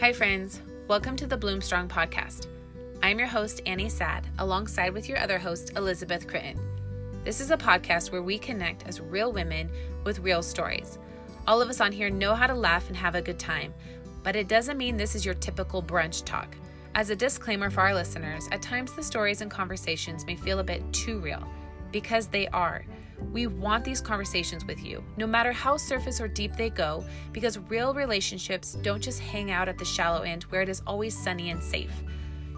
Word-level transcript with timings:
Hi, 0.00 0.14
friends. 0.14 0.62
Welcome 0.88 1.14
to 1.16 1.26
the 1.26 1.36
Bloomstrong 1.36 1.86
podcast. 1.86 2.46
I'm 3.02 3.18
your 3.18 3.28
host, 3.28 3.60
Annie 3.66 3.90
Sad, 3.90 4.26
alongside 4.38 4.94
with 4.94 5.10
your 5.10 5.18
other 5.18 5.38
host, 5.38 5.76
Elizabeth 5.76 6.26
Critton. 6.26 6.58
This 7.22 7.38
is 7.38 7.50
a 7.50 7.56
podcast 7.58 8.10
where 8.10 8.22
we 8.22 8.38
connect 8.38 8.88
as 8.88 8.98
real 8.98 9.30
women 9.30 9.68
with 10.02 10.20
real 10.20 10.42
stories. 10.42 10.98
All 11.46 11.60
of 11.60 11.68
us 11.68 11.82
on 11.82 11.92
here 11.92 12.08
know 12.08 12.34
how 12.34 12.46
to 12.46 12.54
laugh 12.54 12.88
and 12.88 12.96
have 12.96 13.14
a 13.14 13.20
good 13.20 13.38
time, 13.38 13.74
but 14.22 14.36
it 14.36 14.48
doesn't 14.48 14.78
mean 14.78 14.96
this 14.96 15.14
is 15.14 15.26
your 15.26 15.34
typical 15.34 15.82
brunch 15.82 16.24
talk. 16.24 16.56
As 16.94 17.10
a 17.10 17.14
disclaimer 17.14 17.68
for 17.68 17.82
our 17.82 17.94
listeners, 17.94 18.48
at 18.52 18.62
times 18.62 18.94
the 18.94 19.02
stories 19.02 19.42
and 19.42 19.50
conversations 19.50 20.24
may 20.24 20.34
feel 20.34 20.60
a 20.60 20.64
bit 20.64 20.82
too 20.94 21.18
real, 21.18 21.46
because 21.92 22.26
they 22.26 22.48
are. 22.48 22.86
We 23.32 23.46
want 23.46 23.84
these 23.84 24.00
conversations 24.00 24.64
with 24.64 24.84
you, 24.84 25.04
no 25.16 25.26
matter 25.26 25.52
how 25.52 25.76
surface 25.76 26.20
or 26.20 26.28
deep 26.28 26.56
they 26.56 26.70
go, 26.70 27.04
because 27.32 27.58
real 27.58 27.94
relationships 27.94 28.76
don't 28.82 29.02
just 29.02 29.20
hang 29.20 29.50
out 29.50 29.68
at 29.68 29.78
the 29.78 29.84
shallow 29.84 30.22
end 30.22 30.44
where 30.44 30.62
it 30.62 30.68
is 30.68 30.82
always 30.86 31.16
sunny 31.16 31.50
and 31.50 31.62
safe. 31.62 31.92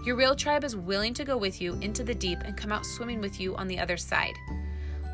Your 0.04 0.16
real 0.16 0.34
tribe 0.34 0.64
is 0.64 0.74
willing 0.74 1.14
to 1.14 1.24
go 1.24 1.36
with 1.36 1.60
you 1.60 1.74
into 1.74 2.02
the 2.02 2.14
deep 2.14 2.38
and 2.44 2.56
come 2.56 2.72
out 2.72 2.84
swimming 2.84 3.20
with 3.20 3.40
you 3.40 3.54
on 3.56 3.68
the 3.68 3.78
other 3.78 3.96
side. 3.96 4.34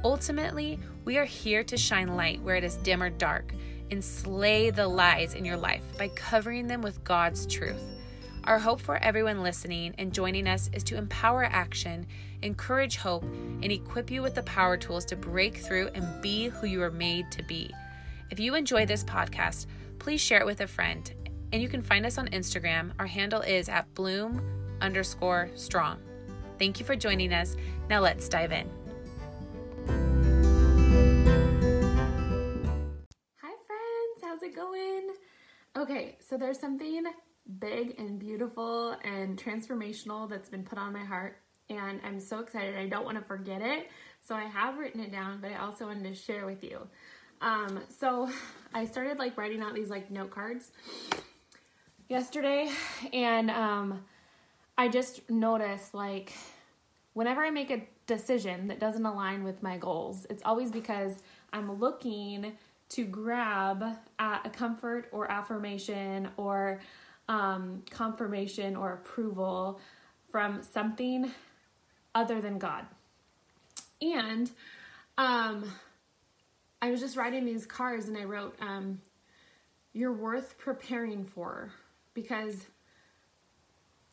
Ultimately, 0.04 0.78
we 1.04 1.18
are 1.18 1.24
here 1.24 1.64
to 1.64 1.76
shine 1.76 2.14
light 2.16 2.40
where 2.42 2.56
it 2.56 2.64
is 2.64 2.76
dim 2.76 3.02
or 3.02 3.10
dark 3.10 3.52
and 3.90 4.02
slay 4.02 4.70
the 4.70 4.86
lies 4.86 5.34
in 5.34 5.44
your 5.44 5.56
life 5.56 5.82
by 5.98 6.08
covering 6.08 6.66
them 6.66 6.82
with 6.82 7.02
God's 7.04 7.46
truth. 7.46 7.97
Our 8.48 8.58
hope 8.58 8.80
for 8.80 8.96
everyone 8.96 9.42
listening 9.42 9.94
and 9.98 10.10
joining 10.10 10.48
us 10.48 10.70
is 10.72 10.82
to 10.84 10.96
empower 10.96 11.44
action, 11.44 12.06
encourage 12.40 12.96
hope, 12.96 13.24
and 13.24 13.70
equip 13.70 14.10
you 14.10 14.22
with 14.22 14.34
the 14.34 14.42
power 14.44 14.78
tools 14.78 15.04
to 15.04 15.16
break 15.16 15.58
through 15.58 15.90
and 15.94 16.22
be 16.22 16.48
who 16.48 16.66
you 16.66 16.82
are 16.82 16.90
made 16.90 17.30
to 17.32 17.42
be. 17.42 17.70
If 18.30 18.40
you 18.40 18.54
enjoy 18.54 18.86
this 18.86 19.04
podcast, 19.04 19.66
please 19.98 20.22
share 20.22 20.40
it 20.40 20.46
with 20.46 20.62
a 20.62 20.66
friend. 20.66 21.12
And 21.52 21.60
you 21.60 21.68
can 21.68 21.82
find 21.82 22.06
us 22.06 22.16
on 22.16 22.28
Instagram. 22.28 22.92
Our 22.98 23.06
handle 23.06 23.42
is 23.42 23.68
at 23.68 23.92
bloom 23.92 24.40
underscore 24.80 25.50
strong. 25.54 25.98
Thank 26.58 26.80
you 26.80 26.86
for 26.86 26.96
joining 26.96 27.34
us. 27.34 27.54
Now 27.90 28.00
let's 28.00 28.30
dive 28.30 28.52
in. 28.52 28.70
Hi, 33.42 33.52
friends. 33.66 34.22
How's 34.22 34.42
it 34.42 34.56
going? 34.56 35.10
Okay, 35.76 36.16
so 36.26 36.38
there's 36.38 36.58
something 36.58 37.04
big 37.58 37.94
and 37.98 38.18
beautiful 38.18 38.96
and 39.04 39.42
transformational 39.42 40.28
that's 40.28 40.48
been 40.48 40.62
put 40.62 40.78
on 40.78 40.92
my 40.92 41.04
heart, 41.04 41.38
and 41.70 42.00
I'm 42.04 42.20
so 42.20 42.40
excited. 42.40 42.76
I 42.76 42.86
don't 42.86 43.04
want 43.04 43.18
to 43.18 43.24
forget 43.24 43.62
it, 43.62 43.88
so 44.20 44.34
I 44.34 44.44
have 44.44 44.78
written 44.78 45.00
it 45.00 45.10
down, 45.10 45.40
but 45.40 45.50
I 45.52 45.56
also 45.56 45.86
wanted 45.86 46.04
to 46.04 46.14
share 46.14 46.46
with 46.46 46.62
you. 46.62 46.80
Um, 47.40 47.80
so 47.88 48.28
I 48.74 48.84
started 48.84 49.18
like 49.18 49.36
writing 49.38 49.62
out 49.62 49.74
these 49.74 49.90
like 49.90 50.10
note 50.10 50.30
cards 50.30 50.70
yesterday, 52.08 52.70
and 53.12 53.50
um, 53.50 54.04
I 54.76 54.88
just 54.88 55.28
noticed 55.30 55.94
like 55.94 56.32
whenever 57.14 57.42
I 57.42 57.50
make 57.50 57.70
a 57.70 57.86
decision 58.06 58.68
that 58.68 58.78
doesn't 58.78 59.04
align 59.04 59.44
with 59.44 59.62
my 59.62 59.76
goals, 59.76 60.26
it's 60.30 60.42
always 60.44 60.70
because 60.70 61.16
I'm 61.52 61.78
looking 61.78 62.52
to 62.90 63.04
grab 63.04 63.84
at 64.18 64.46
a 64.46 64.50
comfort 64.50 65.08
or 65.12 65.30
affirmation 65.30 66.28
or 66.36 66.80
um, 67.28 67.82
confirmation 67.90 68.76
or 68.76 68.94
approval 68.94 69.80
from 70.30 70.62
something 70.62 71.30
other 72.14 72.40
than 72.40 72.58
God. 72.58 72.84
And 74.00 74.50
um, 75.16 75.70
I 76.80 76.90
was 76.90 77.00
just 77.00 77.16
writing 77.16 77.44
these 77.44 77.66
cards 77.66 78.08
and 78.08 78.16
I 78.16 78.24
wrote, 78.24 78.56
um, 78.60 79.00
You're 79.92 80.12
worth 80.12 80.56
preparing 80.58 81.24
for 81.24 81.72
because 82.14 82.66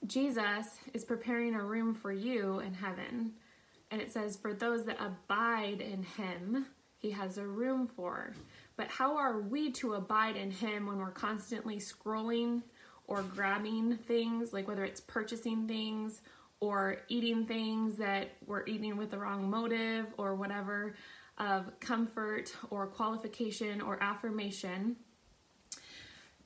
Jesus 0.06 0.66
is 0.94 1.04
preparing 1.04 1.56
a 1.56 1.64
room 1.64 1.94
for 1.94 2.12
you 2.12 2.60
in 2.60 2.74
heaven. 2.74 3.34
And 3.92 4.02
it 4.02 4.12
says, 4.12 4.36
For 4.36 4.54
those 4.54 4.86
that 4.86 4.98
abide 5.00 5.82
in 5.82 6.04
him, 6.04 6.66
he 6.98 7.12
has 7.12 7.38
a 7.38 7.46
room 7.46 7.88
for. 7.88 8.34
But 8.78 8.88
how 8.88 9.18
are 9.18 9.40
we 9.40 9.72
to 9.74 9.94
abide 9.94 10.36
in 10.36 10.52
him 10.52 10.88
when 10.88 10.98
we're 10.98 11.12
constantly 11.12 11.78
scrolling 11.78 12.64
or 13.08 13.22
grabbing 13.22 13.98
things, 13.98 14.54
like 14.54 14.68
whether 14.68 14.84
it's 14.84 15.02
purchasing 15.02 15.68
things 15.68 16.22
or 16.60 16.98
eating 17.08 17.46
things 17.46 17.98
that 17.98 18.32
we're 18.46 18.66
eating 18.66 18.98
with 18.98 19.12
the 19.12 19.18
wrong 19.18 19.50
motive 19.50 20.08
or 20.18 20.36
whatever 20.36 20.96
of 21.38 21.80
comfort 21.80 22.54
or 22.70 22.88
qualification 22.88 23.82
or 23.82 24.02
affirmation? 24.02 24.96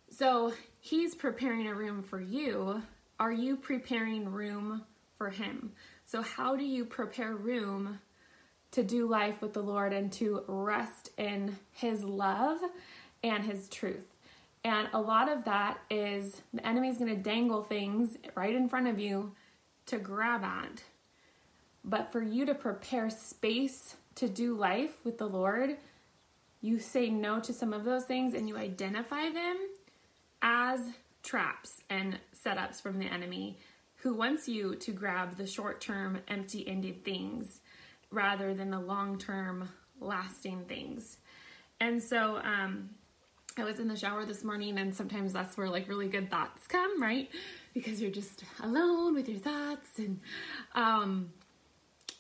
So 0.10 0.54
he's 0.80 1.16
preparing 1.16 1.68
a 1.68 1.76
room 1.76 2.04
for 2.04 2.20
you. 2.20 2.82
Are 3.20 3.32
you 3.32 3.56
preparing 3.56 4.30
room 4.30 4.84
for 5.18 5.30
him? 5.30 5.74
So, 6.06 6.22
how 6.22 6.56
do 6.56 6.64
you 6.66 6.86
prepare 6.86 7.36
room 7.36 8.00
to 8.72 8.84
do 8.84 9.08
life 9.08 9.42
with 9.42 9.54
the 9.54 9.62
Lord 9.62 9.94
and 9.94 10.12
to 10.14 10.44
rest 10.48 11.12
in 11.18 11.58
his 11.72 12.04
love 12.04 12.60
and 13.24 13.44
his 13.44 13.70
truth? 13.70 14.16
And 14.64 14.90
a 14.94 15.00
lot 15.00 15.30
of 15.30 15.46
that 15.46 15.80
is 15.90 16.42
the 16.54 16.66
enemy's 16.66 16.98
going 16.98 17.16
to 17.16 17.22
dangle 17.22 17.64
things 17.64 18.18
right 18.36 18.54
in 18.54 18.68
front 18.68 18.88
of 18.88 19.00
you 19.00 19.34
to 19.86 19.98
grab 19.98 20.44
at. 20.44 20.84
But 21.84 22.12
for 22.12 22.22
you 22.22 22.46
to 22.46 22.54
prepare 22.54 23.10
space 23.10 23.96
to 24.16 24.28
do 24.28 24.54
life 24.54 24.98
with 25.06 25.18
the 25.18 25.28
Lord, 25.28 25.78
you 26.62 26.80
say 26.80 27.10
no 27.10 27.40
to 27.40 27.54
some 27.54 27.72
of 27.72 27.86
those 27.86 28.04
things 28.04 28.34
and 28.34 28.50
you 28.50 28.58
identify 28.58 29.30
them 29.30 29.58
as 30.42 30.82
traps 31.24 31.82
and 31.90 32.20
setups 32.36 32.82
from 32.82 33.00
the 33.00 33.06
enemy 33.06 33.58
who 33.96 34.14
wants 34.14 34.48
you 34.48 34.76
to 34.76 34.92
grab 34.92 35.38
the 35.38 35.48
short 35.48 35.82
term, 35.82 36.20
empty 36.28 36.68
ended 36.68 37.04
things 37.04 37.62
rather 38.12 38.54
than 38.54 38.72
the 38.72 38.80
long 38.80 39.18
term, 39.18 39.70
lasting 40.00 40.66
things. 40.66 41.18
And 41.80 42.02
so, 42.02 42.38
um, 42.38 42.90
I 43.58 43.64
was 43.64 43.80
in 43.80 43.88
the 43.88 43.96
shower 43.96 44.26
this 44.26 44.44
morning, 44.44 44.78
and 44.78 44.96
sometimes 44.96 45.34
that's 45.34 45.58
where 45.58 45.70
like 45.70 45.88
really 45.88 46.08
good 46.08 46.30
thoughts 46.30 46.68
come, 46.68 47.02
right? 47.02 47.30
Because 47.74 48.02
you're 48.02 48.12
just 48.12 48.44
alone 48.62 49.14
with 49.14 49.28
your 49.28 49.40
thoughts, 49.40 49.98
and 49.98 50.20
um, 50.76 51.32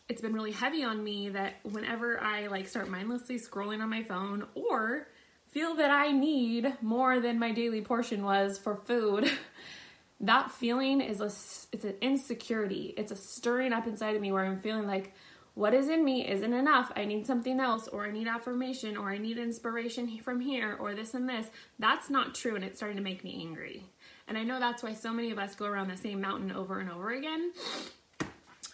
it's 0.10 0.22
been 0.22 0.34
really 0.34 0.52
heavy 0.52 0.84
on 0.84 1.04
me 1.04 1.30
that 1.30 1.60
whenever 1.64 2.20
I 2.20 2.48
like 2.48 2.68
start 2.68 2.90
mindlessly 2.90 3.40
scrolling 3.40 3.82
on 3.82 3.90
my 3.90 4.04
phone 4.04 4.48
or 4.56 5.08
feel 5.52 5.76
that 5.76 5.92
I 5.92 6.12
need 6.12 6.78
more 6.82 7.20
than 7.20 7.40
my 7.40 7.52
daily 7.52 7.82
portion 7.82 8.24
was 8.24 8.58
for 8.58 8.76
food, 8.76 9.32
that 10.22 10.52
feeling 10.52 11.00
is 11.00 11.22
a 11.22 11.32
it's 11.72 11.86
an 11.86 11.96
insecurity. 12.02 12.94
It's 12.98 13.12
a 13.12 13.16
stirring 13.16 13.72
up 13.72 13.88
inside 13.88 14.16
of 14.16 14.22
me 14.22 14.32
where 14.32 14.46
I'm 14.46 14.60
feeling 14.60 14.88
like 14.88 15.14
what 15.54 15.74
is 15.74 15.90
in 15.90 16.06
me 16.06 16.28
isn't 16.28 16.54
enough. 16.54 16.92
I 16.96 17.06
need 17.06 17.28
something 17.28 17.60
else, 17.60 17.88
or 17.88 18.06
I 18.06 18.12
need 18.12 18.28
affirmation, 18.28 18.96
or 18.96 19.10
I 19.10 19.18
need 19.18 19.38
inspiration 19.38 20.20
from 20.24 20.40
here, 20.40 20.78
or 20.80 20.96
this 20.96 21.14
and 21.14 21.28
this. 21.28 21.48
That's 21.78 22.10
not 22.10 22.36
true, 22.36 22.56
and 22.56 22.64
it's 22.64 22.78
starting 22.78 22.98
to 22.98 23.04
make 23.04 23.24
me 23.24 23.40
angry. 23.42 23.86
And 24.28 24.38
I 24.38 24.44
know 24.44 24.60
that's 24.60 24.84
why 24.84 24.94
so 24.94 25.12
many 25.12 25.32
of 25.32 25.40
us 25.40 25.56
go 25.56 25.66
around 25.66 25.90
the 25.90 25.98
same 25.98 26.22
mountain 26.22 26.52
over 26.52 26.80
and 26.80 26.92
over 26.92 27.10
again. 27.10 27.52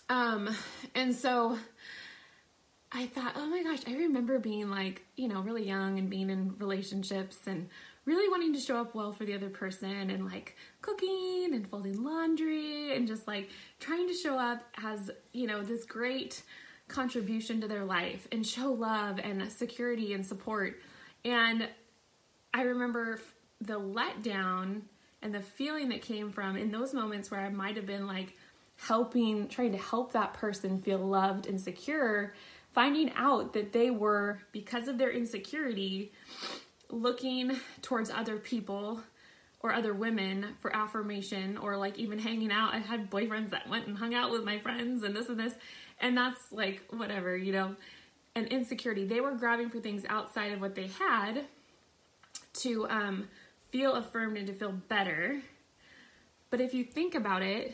Um, 0.10 0.56
and 0.94 1.16
so 1.16 1.58
I 2.92 3.08
thought, 3.08 3.34
oh 3.36 3.48
my 3.48 3.64
gosh, 3.64 3.80
I 3.88 3.96
remember 3.96 4.40
being 4.40 4.70
like, 4.70 5.06
you 5.16 5.28
know, 5.28 5.42
really 5.42 5.66
young 5.68 5.98
and 5.98 6.10
being 6.10 6.30
in 6.30 6.56
relationships 6.60 7.40
and 7.48 7.70
really 8.06 8.30
wanting 8.30 8.54
to 8.54 8.60
show 8.60 8.78
up 8.78 8.94
well 8.94 9.12
for 9.12 9.26
the 9.26 9.34
other 9.34 9.50
person 9.50 10.10
and 10.10 10.26
like 10.26 10.56
cooking 10.82 11.50
and 11.54 11.68
folding 11.68 12.04
laundry 12.04 12.96
and 12.96 13.08
just 13.08 13.28
like 13.28 13.50
trying 13.80 14.08
to 14.08 14.14
show 14.14 14.38
up 14.38 14.64
as, 14.84 15.12
you 15.34 15.48
know, 15.48 15.64
this 15.64 15.86
great 15.86 16.44
contribution 16.88 17.62
to 17.62 17.68
their 17.68 17.84
life 17.84 18.28
and 18.32 18.46
show 18.46 18.72
love 18.72 19.20
and 19.20 19.52
security 19.52 20.14
and 20.14 20.26
support. 20.26 20.80
And 21.24 21.68
I 22.54 22.62
remember 22.62 23.20
the 23.60 23.80
letdown 23.80 24.82
and 25.22 25.34
the 25.34 25.42
feeling 25.42 25.90
that 25.90 26.04
came 26.04 26.32
from 26.32 26.56
in 26.56 26.72
those 26.72 26.94
moments 26.94 27.32
where 27.32 27.42
I 27.42 27.50
might 27.50 27.76
have 27.78 27.88
been 27.88 28.06
like 28.06 28.38
helping, 28.78 29.48
trying 29.48 29.72
to 29.72 29.78
help 29.78 30.12
that 30.14 30.34
person 30.36 30.82
feel 30.82 31.00
loved 31.00 31.48
and 31.48 31.60
secure, 31.60 32.36
finding 32.74 33.12
out 33.16 33.54
that 33.54 33.72
they 33.72 33.90
were, 33.90 34.40
because 34.52 34.88
of 34.88 34.98
their 34.98 35.10
insecurity, 35.10 36.12
looking 36.90 37.58
towards 37.82 38.10
other 38.10 38.38
people 38.38 39.02
or 39.62 39.74
other 39.74 39.94
women 39.94 40.56
for 40.62 40.76
affirmation 40.76 41.58
or 41.58 41.78
like 41.78 41.98
even 41.98 42.20
hanging 42.20 42.52
out. 42.52 42.74
I 42.74 42.80
had 42.80 43.10
boyfriends 43.10 43.50
that 43.50 43.68
went 43.68 43.88
and 43.88 43.98
hung 43.98 44.14
out 44.14 44.32
with 44.32 44.44
my 44.44 44.60
friends 44.60 45.04
and 45.04 45.16
this 45.16 45.28
and 45.28 45.40
this. 45.40 45.56
And 46.00 46.16
that's 46.16 46.52
like 46.52 46.84
whatever, 46.92 47.36
you 47.36 47.52
know, 47.52 47.76
an 48.36 48.46
insecurity. 48.46 49.06
They 49.06 49.22
were 49.22 49.34
grabbing 49.34 49.70
for 49.70 49.80
things 49.80 50.04
outside 50.08 50.52
of 50.52 50.62
what 50.62 50.76
they 50.76 50.88
had 50.88 51.46
to 52.56 52.88
um, 52.90 53.28
feel 53.72 53.94
affirmed 53.94 54.38
and 54.38 54.48
to 54.48 54.54
feel 54.54 54.72
better. 54.72 55.42
But 56.50 56.62
if 56.62 56.74
you 56.74 56.84
think 56.84 57.16
about 57.16 57.42
it, 57.42 57.74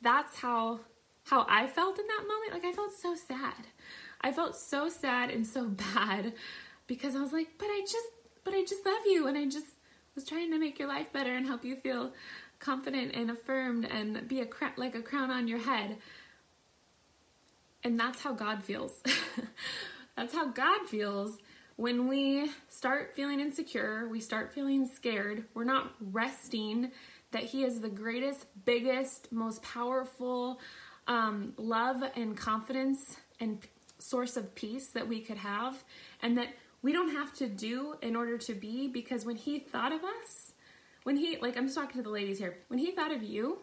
that's 0.00 0.36
how 0.36 0.80
how 1.26 1.46
I 1.48 1.68
felt 1.68 1.98
in 1.98 2.06
that 2.08 2.26
moment. 2.26 2.52
Like 2.52 2.64
I 2.64 2.74
felt 2.74 2.92
so 2.92 3.14
sad. 3.14 3.66
I 4.20 4.32
felt 4.32 4.56
so 4.56 4.88
sad 4.88 5.30
and 5.30 5.46
so 5.46 5.68
bad 5.94 6.32
because 6.86 7.14
I 7.14 7.20
was 7.20 7.32
like, 7.32 7.48
but 7.58 7.66
I 7.66 7.80
just 7.82 8.08
but 8.44 8.54
I 8.54 8.62
just 8.62 8.84
love 8.84 9.02
you 9.06 9.26
and 9.26 9.36
I 9.36 9.44
just 9.46 9.66
was 10.14 10.24
trying 10.24 10.50
to 10.50 10.58
make 10.58 10.78
your 10.78 10.88
life 10.88 11.12
better 11.12 11.34
and 11.34 11.46
help 11.46 11.64
you 11.64 11.76
feel 11.76 12.12
confident 12.58 13.14
and 13.14 13.30
affirmed 13.30 13.84
and 13.84 14.28
be 14.28 14.40
a 14.40 14.46
like 14.76 14.94
a 14.94 15.02
crown 15.02 15.30
on 15.30 15.48
your 15.48 15.58
head. 15.58 15.96
And 17.84 17.98
that's 17.98 18.20
how 18.22 18.32
God 18.32 18.62
feels. 18.62 19.02
that's 20.16 20.34
how 20.34 20.46
God 20.48 20.86
feels 20.88 21.38
when 21.76 22.06
we 22.06 22.50
start 22.68 23.12
feeling 23.14 23.40
insecure, 23.40 24.08
we 24.08 24.20
start 24.20 24.52
feeling 24.54 24.86
scared, 24.86 25.44
we're 25.54 25.64
not 25.64 25.92
resting 26.00 26.92
that 27.32 27.44
He 27.44 27.64
is 27.64 27.80
the 27.80 27.88
greatest, 27.88 28.46
biggest, 28.64 29.32
most 29.32 29.62
powerful 29.62 30.60
um, 31.08 31.54
love 31.56 32.02
and 32.14 32.36
confidence 32.36 33.16
and 33.40 33.58
source 33.98 34.36
of 34.36 34.54
peace 34.54 34.88
that 34.88 35.08
we 35.08 35.20
could 35.20 35.38
have, 35.38 35.82
and 36.20 36.36
that 36.38 36.48
we 36.82 36.92
don't 36.92 37.12
have 37.12 37.32
to 37.34 37.48
do 37.48 37.96
in 38.02 38.16
order 38.16 38.36
to 38.36 38.54
be 38.54 38.88
because 38.88 39.24
when 39.24 39.36
He 39.36 39.58
thought 39.60 39.92
of 39.92 40.02
us, 40.02 40.52
when 41.04 41.16
He, 41.16 41.38
like, 41.38 41.56
I'm 41.56 41.66
just 41.66 41.76
talking 41.76 41.96
to 41.96 42.02
the 42.02 42.10
ladies 42.10 42.38
here, 42.38 42.58
when 42.68 42.78
He 42.78 42.90
thought 42.90 43.12
of 43.12 43.22
you, 43.22 43.58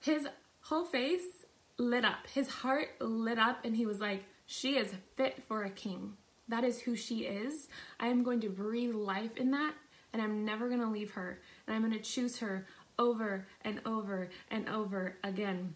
His 0.00 0.26
whole 0.62 0.84
face 0.84 1.44
lit 1.76 2.04
up, 2.04 2.26
His 2.32 2.48
heart 2.48 2.88
lit 3.00 3.38
up, 3.38 3.64
and 3.64 3.76
He 3.76 3.86
was 3.86 4.00
like, 4.00 4.24
She 4.46 4.76
is 4.76 4.94
fit 5.16 5.42
for 5.48 5.64
a 5.64 5.70
king. 5.70 6.14
That 6.48 6.64
is 6.64 6.80
who 6.80 6.96
she 6.96 7.24
is. 7.24 7.68
I 8.00 8.06
am 8.06 8.22
going 8.22 8.40
to 8.40 8.48
breathe 8.48 8.94
life 8.94 9.36
in 9.36 9.50
that, 9.50 9.74
and 10.12 10.22
I'm 10.22 10.44
never 10.44 10.68
going 10.68 10.80
to 10.80 10.88
leave 10.88 11.10
her. 11.12 11.40
And 11.66 11.76
I'm 11.76 11.82
going 11.82 11.92
to 11.92 11.98
choose 11.98 12.38
her 12.38 12.66
over 12.98 13.46
and 13.62 13.80
over 13.84 14.28
and 14.50 14.68
over 14.68 15.16
again. 15.22 15.74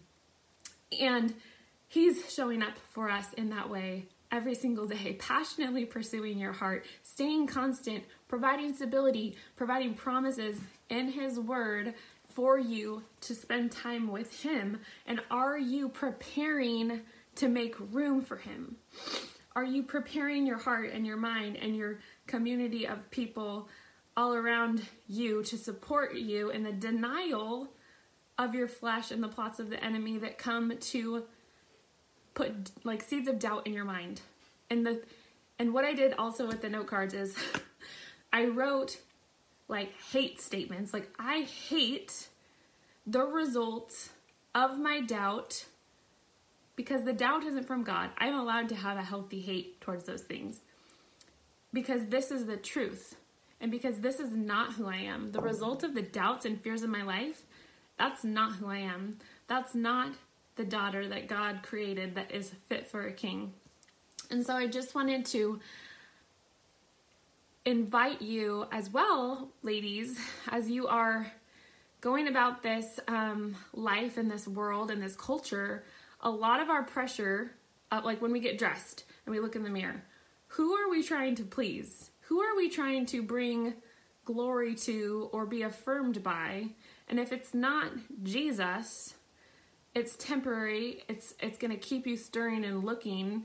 And 0.99 1.35
He's 1.87 2.33
showing 2.33 2.63
up 2.63 2.77
for 2.89 3.09
us 3.09 3.33
in 3.33 3.51
that 3.51 3.69
way 3.69 4.07
every 4.33 4.55
single 4.55 4.87
day, 4.87 5.13
passionately 5.19 5.85
pursuing 5.85 6.39
your 6.39 6.51
heart, 6.51 6.85
staying 7.03 7.45
constant, 7.45 8.03
providing 8.27 8.73
stability, 8.73 9.37
providing 9.55 9.93
promises 9.93 10.57
in 10.89 11.07
His 11.07 11.39
Word 11.39 11.93
for 12.29 12.57
you 12.57 13.03
to 13.21 13.35
spend 13.35 13.71
time 13.71 14.07
with 14.07 14.41
Him. 14.41 14.79
And 15.05 15.21
are 15.29 15.57
you 15.57 15.87
preparing 15.87 17.01
to 17.35 17.47
make 17.47 17.75
room 17.91 18.21
for 18.21 18.37
Him? 18.37 18.75
Are 19.55 19.63
you 19.63 19.83
preparing 19.83 20.47
your 20.47 20.57
heart 20.57 20.91
and 20.91 21.05
your 21.05 21.17
mind 21.17 21.57
and 21.57 21.75
your 21.75 21.99
community 22.25 22.87
of 22.87 23.11
people 23.11 23.69
all 24.17 24.33
around 24.33 24.81
you 25.07 25.43
to 25.43 25.57
support 25.57 26.15
you 26.15 26.49
in 26.49 26.63
the 26.63 26.71
denial 26.71 27.67
of 28.39 28.55
your 28.55 28.67
flesh 28.67 29.11
and 29.11 29.21
the 29.21 29.27
plots 29.27 29.59
of 29.59 29.69
the 29.69 29.83
enemy 29.83 30.17
that 30.17 30.39
come 30.39 30.75
to 30.79 31.23
put 32.33 32.71
like 32.83 33.01
seeds 33.01 33.27
of 33.27 33.39
doubt 33.39 33.67
in 33.67 33.73
your 33.73 33.85
mind? 33.85 34.21
And 34.69 34.85
the 34.85 35.01
and 35.59 35.73
what 35.73 35.85
I 35.85 35.93
did 35.93 36.13
also 36.13 36.47
with 36.47 36.61
the 36.61 36.69
note 36.69 36.87
cards 36.87 37.13
is 37.13 37.35
I 38.33 38.45
wrote 38.45 38.97
like 39.67 39.93
hate 40.11 40.41
statements. 40.41 40.93
Like 40.93 41.09
I 41.19 41.41
hate 41.41 42.27
the 43.05 43.23
results 43.23 44.09
of 44.55 44.77
my 44.79 45.01
doubt 45.01 45.65
because 46.75 47.03
the 47.03 47.13
doubt 47.13 47.43
isn't 47.43 47.67
from 47.67 47.83
God. 47.83 48.09
I'm 48.17 48.35
allowed 48.35 48.69
to 48.69 48.75
have 48.75 48.97
a 48.97 49.03
healthy 49.03 49.41
hate 49.41 49.79
towards 49.81 50.05
those 50.05 50.21
things 50.21 50.61
because 51.71 52.07
this 52.07 52.31
is 52.31 52.45
the 52.45 52.57
truth 52.57 53.15
and 53.59 53.71
because 53.71 53.99
this 53.99 54.19
is 54.19 54.31
not 54.31 54.73
who 54.73 54.87
I 54.87 54.97
am. 54.97 55.31
The 55.31 55.41
result 55.41 55.83
of 55.83 55.95
the 55.95 56.01
doubts 56.01 56.45
and 56.45 56.59
fears 56.59 56.83
of 56.83 56.89
my 56.89 57.03
life, 57.03 57.43
that's 57.97 58.23
not 58.23 58.55
who 58.55 58.67
I 58.67 58.79
am. 58.79 59.17
That's 59.47 59.75
not 59.75 60.13
the 60.55 60.63
daughter 60.63 61.07
that 61.07 61.27
God 61.27 61.61
created 61.63 62.15
that 62.15 62.31
is 62.31 62.51
fit 62.69 62.87
for 62.87 63.05
a 63.05 63.11
king. 63.11 63.53
And 64.29 64.45
so 64.45 64.55
I 64.55 64.67
just 64.67 64.95
wanted 64.95 65.25
to 65.27 65.59
invite 67.65 68.21
you 68.21 68.65
as 68.71 68.89
well, 68.89 69.49
ladies, 69.61 70.19
as 70.49 70.69
you 70.69 70.87
are 70.87 71.31
going 72.01 72.27
about 72.27 72.61
this 72.61 72.99
um, 73.07 73.55
life 73.73 74.17
in 74.17 74.27
this 74.27 74.47
world 74.47 74.91
and 74.91 75.01
this 75.01 75.15
culture 75.15 75.83
a 76.23 76.29
lot 76.29 76.61
of 76.61 76.69
our 76.69 76.83
pressure, 76.83 77.51
uh, 77.91 78.01
like 78.03 78.21
when 78.21 78.31
we 78.31 78.39
get 78.39 78.57
dressed 78.57 79.03
and 79.25 79.35
we 79.35 79.41
look 79.41 79.55
in 79.55 79.63
the 79.63 79.69
mirror, 79.69 80.03
who 80.47 80.73
are 80.73 80.89
we 80.89 81.03
trying 81.03 81.35
to 81.35 81.43
please? 81.43 82.09
Who 82.21 82.39
are 82.39 82.55
we 82.55 82.69
trying 82.69 83.05
to 83.07 83.21
bring 83.21 83.73
glory 84.25 84.73
to 84.75 85.29
or 85.33 85.45
be 85.45 85.63
affirmed 85.63 86.23
by? 86.23 86.67
And 87.09 87.19
if 87.19 87.33
it's 87.33 87.53
not 87.53 87.91
Jesus, 88.23 89.15
it's 89.95 90.15
temporary. 90.15 91.03
It's 91.07 91.33
it's 91.39 91.57
going 91.57 91.71
to 91.71 91.77
keep 91.77 92.07
you 92.07 92.17
stirring 92.17 92.65
and 92.65 92.83
looking. 92.83 93.43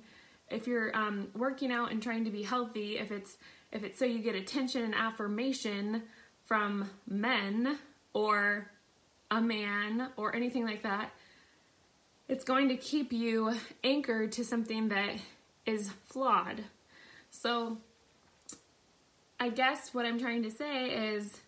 If 0.51 0.67
you're 0.67 0.97
um, 0.97 1.29
working 1.35 1.71
out 1.71 1.93
and 1.93 2.03
trying 2.03 2.25
to 2.25 2.31
be 2.31 2.43
healthy, 2.43 2.99
if 2.99 3.11
it's 3.11 3.37
if 3.71 3.85
it's 3.85 3.99
so 3.99 4.05
you 4.05 4.21
get 4.21 4.35
attention 4.35 4.83
and 4.83 4.95
affirmation 4.95 6.05
from 6.47 6.91
men 7.07 7.79
or 8.15 8.71
a 9.31 9.41
man 9.41 10.09
or 10.17 10.35
anything 10.35 10.65
like 10.65 10.83
that, 10.85 11.11
it's 12.29 12.45
going 12.45 12.69
to 12.69 12.77
keep 12.77 13.13
you 13.13 13.55
anchored 13.85 14.33
to 14.33 14.45
something 14.45 14.89
that 14.89 15.17
is 15.67 15.91
flawed. 16.07 16.65
So, 17.31 17.77
I 19.39 19.51
guess 19.51 19.93
what 19.93 20.07
I'm 20.07 20.19
trying 20.19 20.43
to 20.45 20.51
say 20.51 20.87
is 20.87 21.41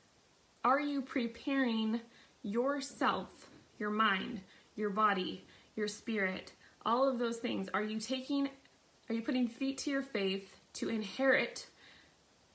are 0.62 0.80
you 0.80 1.00
preparing 1.00 2.00
yourself, 2.42 3.48
your 3.78 3.90
mind, 3.90 4.42
your 4.76 4.90
body, 4.90 5.44
your 5.76 5.88
spirit, 5.88 6.52
all 6.84 7.08
of 7.08 7.18
those 7.18 7.38
things? 7.38 7.68
Are 7.74 7.82
you 7.82 8.00
taking, 8.00 8.48
are 9.08 9.14
you 9.14 9.22
putting 9.22 9.48
feet 9.48 9.78
to 9.78 9.90
your 9.90 10.02
faith 10.02 10.56
to 10.74 10.88
inherit 10.88 11.66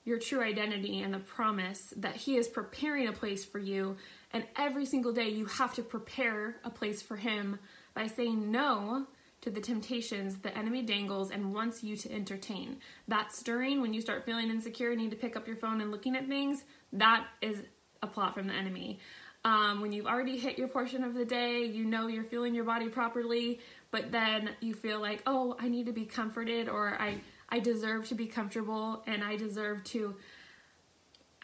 your 0.04 0.18
true 0.18 0.42
identity 0.42 1.02
and 1.02 1.12
the 1.12 1.18
promise 1.18 1.92
that 1.96 2.16
He 2.16 2.36
is 2.36 2.48
preparing 2.48 3.08
a 3.08 3.12
place 3.12 3.44
for 3.44 3.58
you? 3.58 3.96
And 4.32 4.44
every 4.56 4.86
single 4.86 5.12
day 5.12 5.28
you 5.28 5.46
have 5.46 5.74
to 5.74 5.82
prepare 5.82 6.56
a 6.64 6.70
place 6.70 7.02
for 7.02 7.16
Him 7.16 7.58
by 7.94 8.06
saying 8.06 8.50
no 8.50 9.06
to 9.42 9.50
the 9.50 9.60
temptations 9.60 10.38
the 10.38 10.56
enemy 10.56 10.82
dangles 10.82 11.30
and 11.30 11.54
wants 11.54 11.84
you 11.84 11.96
to 11.96 12.12
entertain. 12.12 12.78
That 13.08 13.32
stirring 13.32 13.80
when 13.80 13.94
you 13.94 14.00
start 14.00 14.24
feeling 14.24 14.50
insecure 14.50 14.94
need 14.96 15.10
to 15.10 15.16
pick 15.16 15.36
up 15.36 15.46
your 15.46 15.56
phone 15.56 15.80
and 15.80 15.90
looking 15.90 16.16
at 16.16 16.26
things, 16.26 16.64
that 16.92 17.26
is 17.40 17.62
a 18.02 18.06
plot 18.06 18.34
from 18.34 18.48
the 18.48 18.54
enemy. 18.54 18.98
Um, 19.46 19.80
when 19.80 19.92
you've 19.92 20.08
already 20.08 20.36
hit 20.36 20.58
your 20.58 20.66
portion 20.66 21.04
of 21.04 21.14
the 21.14 21.24
day, 21.24 21.62
you 21.64 21.84
know 21.84 22.08
you're 22.08 22.24
feeling 22.24 22.52
your 22.52 22.64
body 22.64 22.88
properly, 22.88 23.60
but 23.92 24.10
then 24.10 24.50
you 24.58 24.74
feel 24.74 25.00
like, 25.00 25.22
oh, 25.24 25.54
I 25.60 25.68
need 25.68 25.86
to 25.86 25.92
be 25.92 26.04
comforted 26.04 26.68
or 26.68 27.00
I, 27.00 27.20
I 27.48 27.60
deserve 27.60 28.08
to 28.08 28.16
be 28.16 28.26
comfortable 28.26 29.04
and 29.06 29.22
I 29.22 29.36
deserve 29.36 29.84
to 29.84 30.16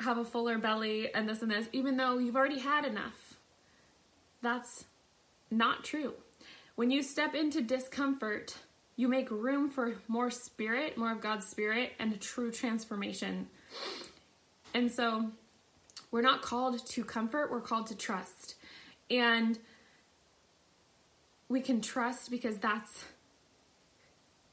have 0.01 0.19
a 0.19 0.25
fuller 0.25 0.59
belly 0.59 1.15
and 1.15 1.29
this 1.29 1.43
and 1.43 1.51
this, 1.53 1.69
even 1.73 1.97
though 1.97 2.19
you've 2.19 2.35
already 2.35 2.59
had 2.59 2.85
enough. 2.85 3.37
That's 4.43 4.85
not 5.49 5.85
true. 5.85 6.15
When 6.75 6.91
you 6.91 7.05
step 7.05 7.37
into 7.37 7.63
discomfort, 7.63 8.57
you 8.97 9.07
make 9.07 9.31
room 9.31 9.71
for 9.71 9.95
more 10.09 10.29
spirit, 10.29 10.99
more 10.99 11.13
of 11.13 11.21
God's 11.21 11.47
spirit, 11.47 11.93
and 12.01 12.13
a 12.13 12.17
true 12.17 12.51
transformation. 12.51 13.47
And 14.75 14.91
so 14.91 15.31
we're 16.13 16.23
not 16.23 16.43
called 16.43 16.87
to 16.87 17.05
comfort, 17.05 17.51
we're 17.51 17.61
called 17.61 17.89
to 17.89 17.97
trust. 17.97 18.55
And 19.11 19.59
we 21.49 21.61
can 21.61 21.81
trust 21.81 22.31
because 22.31 22.59
that's 22.59 23.05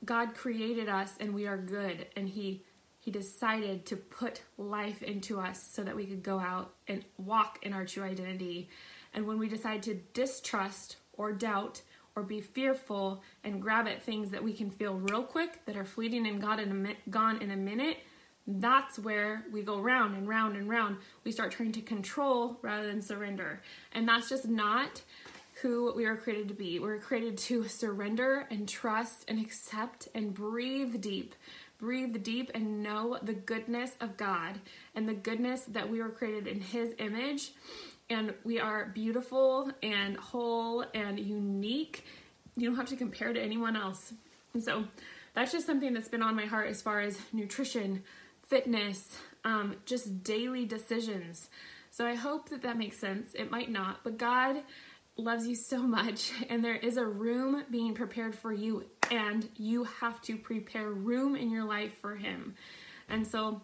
God 0.04 0.34
created 0.34 0.90
us 0.90 1.14
and 1.20 1.36
we 1.36 1.46
are 1.46 1.58
good 1.58 2.08
and 2.16 2.28
he 2.28 2.64
he 3.02 3.12
decided 3.12 3.86
to 3.86 3.96
put 3.96 4.42
life 4.58 5.04
into 5.04 5.40
us 5.40 5.62
so 5.62 5.84
that 5.84 5.96
we 5.96 6.06
could 6.06 6.24
go 6.24 6.40
out 6.40 6.74
and 6.88 7.06
walk 7.18 7.60
in 7.62 7.72
our 7.72 7.86
true 7.86 8.04
identity. 8.04 8.70
And 9.14 9.26
when 9.26 9.40
we 9.40 9.48
decide 9.48 9.84
to 9.84 9.96
distrust 10.14 10.98
or 11.14 11.32
doubt, 11.32 11.82
or 12.16 12.24
be 12.24 12.42
fearful 12.42 13.24
and 13.44 13.62
grab 13.62 13.88
at 13.88 14.04
things 14.04 14.32
that 14.32 14.44
we 14.44 14.54
can 14.54 14.70
feel 14.70 14.96
real 14.96 15.24
quick 15.24 15.64
that 15.66 15.78
are 15.78 15.86
fleeting 15.86 16.28
and 16.28 16.42
gone 16.42 16.60
in 16.60 16.86
a, 16.86 17.10
gone 17.10 17.42
in 17.42 17.52
a 17.52 17.56
minute, 17.56 17.98
that's 18.50 18.98
where 18.98 19.46
we 19.52 19.62
go 19.62 19.80
round 19.80 20.16
and 20.16 20.28
round 20.28 20.56
and 20.56 20.70
round. 20.70 20.98
We 21.24 21.32
start 21.32 21.52
trying 21.52 21.72
to 21.74 21.82
control 21.82 22.58
rather 22.62 22.88
than 22.88 23.02
surrender. 23.02 23.62
And 23.92 24.08
that's 24.08 24.30
just 24.30 24.48
not 24.48 25.02
who 25.62 25.94
we 25.96 26.06
were 26.06 26.16
created 26.16 26.48
to 26.48 26.54
be. 26.54 26.80
We 26.80 26.88
were 26.88 26.98
created 26.98 27.38
to 27.38 27.68
surrender 27.68 28.48
and 28.50 28.68
trust 28.68 29.26
and 29.28 29.40
accept 29.40 30.08
and 30.16 30.34
breathe 30.34 31.00
deep. 31.02 31.36
Breathe 31.80 32.24
deep 32.24 32.52
and 32.56 32.82
know 32.82 33.20
the 33.22 33.34
goodness 33.34 33.92
of 34.02 34.18
God 34.18 34.60
and 34.96 35.08
the 35.08 35.14
goodness 35.14 35.62
that 35.66 35.90
we 35.90 36.02
were 36.02 36.10
created 36.10 36.48
in 36.48 36.60
His 36.60 36.94
image 36.98 37.52
and 38.10 38.34
we 38.44 38.60
are 38.60 38.86
beautiful 38.86 39.72
and 39.84 40.18
whole 40.18 40.84
and 40.94 41.20
unique. 41.20 42.06
You 42.58 42.68
don't 42.68 42.78
have 42.78 42.88
to 42.88 42.96
compare 42.96 43.32
to 43.32 43.40
anyone 43.40 43.76
else. 43.76 44.14
And 44.54 44.64
so 44.64 44.86
that's 45.36 45.52
just 45.52 45.68
something 45.68 45.94
that's 45.94 46.08
been 46.08 46.24
on 46.24 46.36
my 46.36 46.46
heart 46.46 46.70
as 46.70 46.82
far 46.82 47.02
as 47.02 47.20
nutrition, 47.32 48.04
fitness, 48.50 49.18
um, 49.46 49.78
just 49.86 50.24
daily 50.24 50.66
decisions. 50.66 51.50
So 51.92 52.06
I 52.06 52.16
hope 52.16 52.50
that 52.50 52.64
that 52.64 52.78
makes 52.78 53.00
sense. 53.00 53.34
It 53.36 53.52
might 53.52 53.72
not, 53.72 54.04
but 54.04 54.18
God 54.18 54.58
loves 55.18 55.48
you 55.48 55.56
so 55.56 55.80
much, 56.00 56.32
and 56.50 56.64
there 56.64 56.76
is 56.76 56.98
a 56.98 57.06
room 57.06 57.64
being 57.72 57.94
prepared 57.96 58.36
for 58.36 58.54
you, 58.54 58.86
and 59.12 59.50
you 59.58 59.86
have 59.86 60.22
to 60.24 60.38
prepare 60.38 60.90
room 60.90 61.36
in 61.36 61.52
your 61.52 61.66
life 61.66 61.92
for 62.02 62.16
Him. 62.16 62.56
And 63.10 63.26
so 63.28 63.62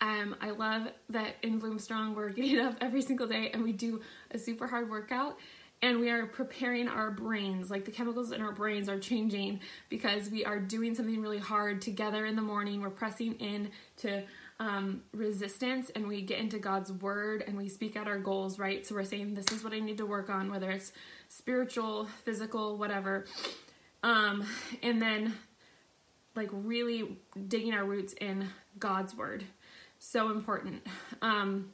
Um, 0.00 0.36
I 0.40 0.50
love 0.50 0.88
that 1.10 1.36
in 1.42 1.58
Bloom 1.58 1.78
Strong 1.78 2.14
we're 2.14 2.28
getting 2.38 2.60
up 2.60 2.76
every 2.80 3.02
single 3.02 3.26
day 3.26 3.50
and 3.52 3.62
we 3.64 3.72
do 3.72 4.00
a 4.30 4.38
super 4.38 4.66
hard 4.66 4.88
workout 4.90 5.38
and 5.82 5.98
we 5.98 6.10
are 6.10 6.26
preparing 6.26 6.88
our 6.88 7.10
brains. 7.10 7.70
Like 7.70 7.84
the 7.84 7.90
chemicals 7.90 8.30
in 8.30 8.40
our 8.40 8.52
brains 8.52 8.88
are 8.88 8.98
changing 8.98 9.60
because 9.88 10.30
we 10.30 10.44
are 10.44 10.60
doing 10.60 10.94
something 10.94 11.20
really 11.20 11.38
hard 11.38 11.82
together 11.82 12.24
in 12.24 12.36
the 12.36 12.42
morning. 12.42 12.80
We're 12.80 12.90
pressing 12.90 13.34
in 13.34 13.70
to 13.98 14.22
um, 14.60 15.02
resistance 15.12 15.90
and 15.96 16.06
we 16.06 16.22
get 16.22 16.38
into 16.38 16.58
god's 16.60 16.92
word 16.92 17.42
and 17.48 17.56
we 17.56 17.68
speak 17.68 17.96
out 17.96 18.06
our 18.06 18.18
goals 18.18 18.60
right? 18.60 18.86
So 18.86 18.94
we're 18.94 19.02
saying 19.02 19.34
this 19.34 19.50
is 19.50 19.64
what 19.64 19.72
i 19.72 19.80
need 19.80 19.98
to 19.98 20.06
work 20.06 20.30
on 20.30 20.52
whether 20.52 20.70
it's 20.70 20.92
spiritual 21.28 22.06
physical 22.24 22.78
whatever. 22.78 23.26
Um, 24.04 24.46
and 24.82 25.02
then 25.02 25.34
like 26.36 26.48
really 26.52 27.18
digging 27.48 27.74
our 27.74 27.84
roots 27.84 28.12
in 28.20 28.48
god's 28.78 29.16
word. 29.16 29.44
So 29.98 30.30
important. 30.30 30.86
Um, 31.22 31.72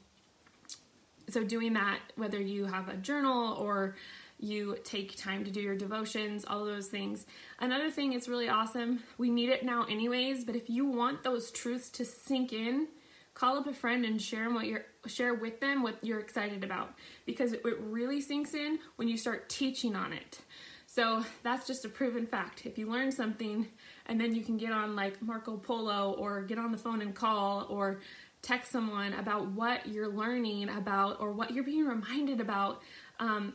so 1.30 1.44
doing 1.44 1.74
that 1.74 1.98
whether 2.16 2.40
you 2.40 2.66
have 2.66 2.88
a 2.88 2.96
journal 2.96 3.54
or 3.54 3.96
you 4.40 4.76
take 4.84 5.16
time 5.16 5.44
to 5.44 5.50
do 5.50 5.60
your 5.60 5.76
devotions 5.76 6.44
all 6.46 6.64
those 6.64 6.86
things. 6.86 7.26
Another 7.58 7.90
thing 7.90 8.12
is 8.12 8.28
really 8.28 8.48
awesome. 8.48 9.02
We 9.18 9.30
need 9.30 9.48
it 9.48 9.64
now 9.64 9.84
anyways 9.84 10.44
but 10.44 10.56
if 10.56 10.70
you 10.70 10.86
want 10.86 11.22
those 11.22 11.50
truths 11.50 11.90
to 11.90 12.04
sink 12.04 12.52
in 12.52 12.88
call 13.34 13.56
up 13.56 13.66
a 13.68 13.72
friend 13.72 14.04
and 14.04 14.20
share 14.20 14.44
them 14.44 14.54
what 14.54 14.66
you're 14.66 14.84
share 15.06 15.32
with 15.32 15.60
them 15.60 15.82
what 15.82 15.96
you're 16.02 16.18
excited 16.18 16.64
about 16.64 16.92
because 17.24 17.52
it 17.52 17.62
really 17.80 18.20
sinks 18.20 18.52
in 18.52 18.78
when 18.96 19.08
you 19.08 19.16
start 19.16 19.48
teaching 19.48 19.94
on 19.94 20.12
it. 20.12 20.40
So 20.86 21.22
that's 21.42 21.66
just 21.66 21.84
a 21.84 21.88
proven 21.88 22.26
fact. 22.26 22.66
If 22.66 22.78
you 22.78 22.90
learn 22.90 23.12
something 23.12 23.68
and 24.06 24.20
then 24.20 24.34
you 24.34 24.42
can 24.42 24.56
get 24.56 24.72
on 24.72 24.96
like 24.96 25.22
marco 25.22 25.56
polo 25.56 26.12
or 26.18 26.42
get 26.42 26.58
on 26.58 26.72
the 26.72 26.78
phone 26.78 27.02
and 27.02 27.14
call 27.14 27.66
or 27.68 28.00
text 28.42 28.70
someone 28.70 29.12
about 29.14 29.48
what 29.48 29.88
you're 29.88 30.08
learning 30.08 30.68
about 30.68 31.20
or 31.20 31.32
what 31.32 31.52
you're 31.52 31.64
being 31.64 31.86
reminded 31.86 32.40
about 32.40 32.82
um, 33.20 33.54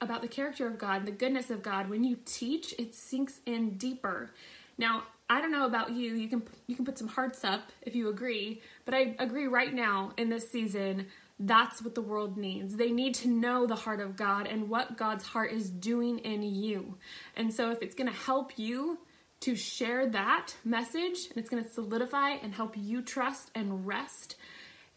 about 0.00 0.22
the 0.22 0.28
character 0.28 0.66
of 0.66 0.78
God, 0.78 1.06
the 1.06 1.12
goodness 1.12 1.50
of 1.50 1.62
God. 1.62 1.90
When 1.90 2.04
you 2.04 2.18
teach, 2.24 2.74
it 2.78 2.94
sinks 2.94 3.40
in 3.46 3.76
deeper. 3.78 4.30
Now, 4.76 5.04
I 5.28 5.40
don't 5.40 5.50
know 5.50 5.66
about 5.66 5.90
you. 5.92 6.14
You 6.14 6.28
can 6.28 6.42
you 6.66 6.76
can 6.76 6.84
put 6.84 6.98
some 6.98 7.08
hearts 7.08 7.44
up 7.44 7.70
if 7.82 7.94
you 7.94 8.08
agree, 8.08 8.62
but 8.84 8.94
I 8.94 9.16
agree 9.18 9.46
right 9.46 9.72
now 9.72 10.12
in 10.16 10.28
this 10.28 10.50
season 10.50 11.06
that's 11.40 11.82
what 11.82 11.94
the 11.94 12.02
world 12.02 12.36
needs. 12.36 12.76
They 12.76 12.90
need 12.90 13.14
to 13.16 13.28
know 13.28 13.66
the 13.66 13.76
heart 13.76 14.00
of 14.00 14.16
God 14.16 14.46
and 14.46 14.68
what 14.68 14.96
God's 14.96 15.24
heart 15.24 15.52
is 15.52 15.70
doing 15.70 16.18
in 16.18 16.42
you. 16.42 16.96
And 17.36 17.54
so 17.54 17.70
if 17.70 17.80
it's 17.80 17.94
going 17.94 18.10
to 18.10 18.16
help 18.16 18.58
you 18.58 18.98
to 19.40 19.54
share 19.54 20.08
that 20.08 20.54
message 20.64 21.28
and 21.28 21.36
it's 21.36 21.48
going 21.48 21.62
to 21.62 21.70
solidify 21.70 22.30
and 22.30 22.54
help 22.54 22.74
you 22.76 23.02
trust 23.02 23.50
and 23.54 23.86
rest 23.86 24.36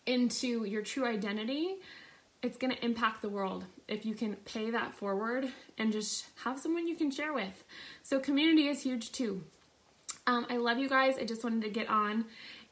into 0.05 0.63
your 0.65 0.81
true 0.81 1.05
identity 1.05 1.75
it's 2.41 2.57
going 2.57 2.74
to 2.74 2.86
impact 2.86 3.21
the 3.21 3.29
world 3.29 3.65
if 3.88 4.05
you 4.05 4.15
can 4.15 4.36
pay 4.36 4.71
that 4.71 4.95
forward 4.95 5.48
and 5.77 5.91
just 5.91 6.25
have 6.43 6.60
someone 6.60 6.88
you 6.88 6.95
can 6.95 7.12
share 7.12 7.33
with. 7.33 7.63
So 8.03 8.19
community 8.19 8.67
is 8.67 8.81
huge 8.81 9.12
too. 9.12 9.43
Um, 10.27 10.45
i 10.50 10.57
love 10.57 10.77
you 10.77 10.89
guys. 10.89 11.17
I 11.19 11.25
just 11.25 11.43
wanted 11.43 11.63
to 11.63 11.69
get 11.69 11.89
on. 11.89 12.25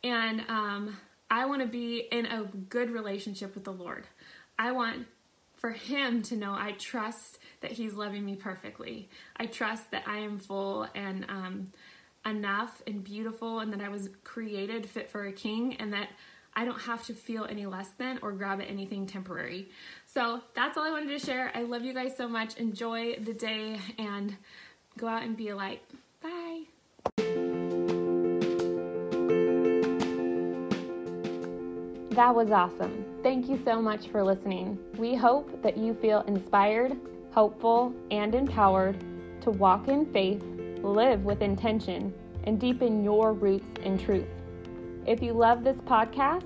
And 0.03 0.41
um, 0.47 0.97
i 1.29 1.45
want 1.45 1.61
to 1.61 1.67
be 1.67 2.07
in 2.11 2.25
a 2.25 2.43
good 2.69 2.89
relationship 2.89 3.53
with 3.53 3.63
the 3.63 3.73
lord. 3.73 4.07
I 4.57 4.71
want 4.71 5.07
for 5.57 5.71
him 5.71 6.23
to 6.23 6.35
know 6.35 6.53
I 6.53 6.73
trust 6.77 7.38
that 7.61 7.71
he's 7.71 7.93
loving 7.93 8.25
me 8.25 8.35
perfectly. 8.35 9.09
I 9.37 9.45
trust 9.45 9.91
that 9.91 10.03
I 10.07 10.19
am 10.19 10.37
full 10.39 10.87
and 10.95 11.25
um, 11.29 11.71
enough 12.25 12.81
and 12.87 13.03
beautiful, 13.03 13.59
and 13.59 13.71
that 13.73 13.81
I 13.81 13.89
was 13.89 14.09
created 14.23 14.85
fit 14.85 15.09
for 15.09 15.25
a 15.25 15.31
king, 15.31 15.75
and 15.75 15.93
that 15.93 16.09
I 16.55 16.65
don't 16.65 16.81
have 16.81 17.05
to 17.05 17.13
feel 17.13 17.45
any 17.45 17.65
less 17.65 17.89
than 17.97 18.19
or 18.21 18.31
grab 18.31 18.59
at 18.59 18.69
anything 18.69 19.05
temporary. 19.05 19.69
So 20.05 20.41
that's 20.55 20.77
all 20.77 20.83
I 20.83 20.91
wanted 20.91 21.09
to 21.09 21.19
share. 21.19 21.51
I 21.55 21.61
love 21.63 21.83
you 21.83 21.93
guys 21.93 22.17
so 22.17 22.27
much. 22.27 22.57
Enjoy 22.57 23.15
the 23.15 23.33
day 23.33 23.79
and 23.97 24.35
go 24.97 25.07
out 25.07 25.23
and 25.23 25.37
be 25.37 25.49
a 25.49 25.55
light. 25.55 25.81
Bye. 26.21 26.63
That 32.11 32.35
was 32.35 32.51
awesome. 32.51 33.05
Thank 33.23 33.47
you 33.47 33.61
so 33.63 33.81
much 33.81 34.09
for 34.09 34.21
listening. 34.23 34.77
We 34.97 35.15
hope 35.15 35.61
that 35.63 35.77
you 35.77 35.93
feel 35.93 36.21
inspired, 36.21 36.97
hopeful, 37.31 37.93
and 38.11 38.35
empowered 38.35 38.97
to 39.41 39.51
walk 39.51 39.87
in 39.87 40.05
faith, 40.11 40.43
live 40.83 41.23
with 41.23 41.41
intention, 41.41 42.13
and 42.43 42.59
deepen 42.59 43.03
your 43.03 43.33
roots 43.33 43.65
in 43.83 43.97
truth. 43.97 44.27
If 45.05 45.21
you 45.21 45.33
love 45.33 45.63
this 45.63 45.77
podcast, 45.77 46.43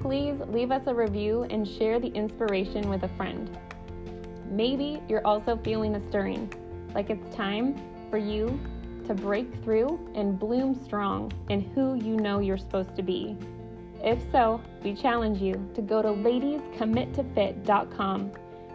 please 0.00 0.36
leave 0.48 0.70
us 0.70 0.82
a 0.86 0.94
review 0.94 1.44
and 1.50 1.66
share 1.66 1.98
the 1.98 2.08
inspiration 2.08 2.88
with 2.88 3.02
a 3.02 3.08
friend. 3.16 3.58
Maybe 4.50 5.02
you're 5.08 5.26
also 5.26 5.58
feeling 5.64 5.96
a 5.96 6.08
stirring, 6.08 6.52
like 6.94 7.10
it's 7.10 7.34
time 7.34 7.74
for 8.10 8.18
you 8.18 8.60
to 9.06 9.14
break 9.14 9.46
through 9.62 10.10
and 10.14 10.38
bloom 10.38 10.78
strong 10.84 11.32
in 11.48 11.60
who 11.60 11.94
you 11.94 12.16
know 12.16 12.40
you're 12.40 12.58
supposed 12.58 12.94
to 12.96 13.02
be. 13.02 13.36
If 14.02 14.18
so, 14.30 14.60
we 14.82 14.94
challenge 14.94 15.40
you 15.40 15.70
to 15.74 15.82
go 15.82 16.02
to 16.02 16.08
ladiescommittofit.com 16.08 18.32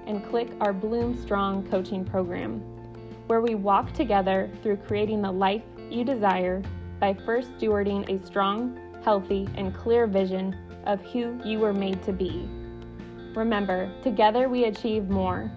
and 0.08 0.26
click 0.30 0.50
our 0.60 0.74
Bloom 0.74 1.16
Strong 1.22 1.70
coaching 1.70 2.04
program, 2.04 2.60
where 3.28 3.42
we 3.42 3.56
walk 3.56 3.94
together 3.94 4.50
through 4.62 4.78
creating 4.78 5.22
the 5.22 5.32
life 5.32 5.64
you 5.90 6.04
desire 6.04 6.62
by 7.00 7.14
first 7.14 7.52
stewarding 7.58 8.08
a 8.10 8.26
strong, 8.26 8.78
healthy, 9.04 9.48
and 9.56 9.76
clear 9.76 10.08
vision 10.08 10.56
of 10.86 11.02
who 11.02 11.40
you 11.44 11.60
were 11.60 11.74
made 11.74 12.02
to 12.04 12.14
be. 12.14 12.48
Remember, 13.36 13.92
together 14.04 14.50
we 14.50 14.66
achieve 14.66 15.10
more, 15.10 15.52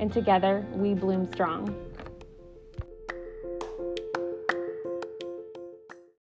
and 0.00 0.12
together 0.12 0.66
we 0.74 0.94
bloom 0.94 1.30
strong. 1.32 1.85